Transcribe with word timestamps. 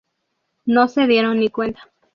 No 0.65 0.87
se 0.87 1.05
dieron 1.05 1.39
ni 1.39 1.49
cuenta". 1.49 1.87